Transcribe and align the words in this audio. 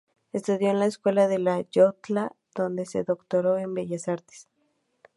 Estudió 0.33 0.71
en 0.71 0.79
la 0.79 0.87
Escuela 0.87 1.27
de 1.27 1.37
la 1.37 1.61
Llotja, 1.69 2.31
donde 2.55 2.87
se 2.87 3.03
doctoró 3.03 3.59
en 3.59 3.75
Bellas 3.75 4.07
Artes. 4.07 4.47